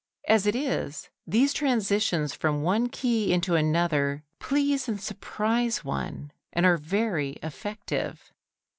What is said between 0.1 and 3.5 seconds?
As it is, these transitions from one key